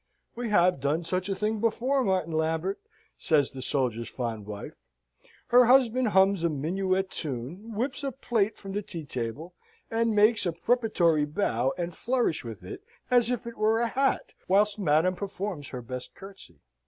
[0.35, 2.79] "We have done such a thing before, Martin Lambert!"
[3.19, 4.73] says the soldier's fond wife.
[5.49, 9.53] Her husband hums a minuet tune; whips a plate from the tea table,
[9.91, 14.33] and makes a preparatory bow and flourish with it as if it were a hat,
[14.47, 16.61] whilst madam performs her best curtsey.